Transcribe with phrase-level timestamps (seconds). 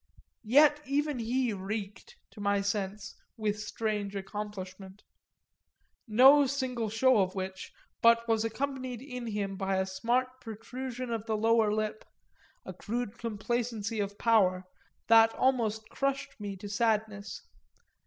[0.47, 5.03] Yet even he reeked, to my sense, with strange accomplishment
[6.07, 11.27] no single show of which but was accompanied in him by a smart protrusion of
[11.27, 12.03] the lower lip,
[12.65, 14.63] a crude complacency of power,
[15.05, 17.43] that almost crushed me to sadness.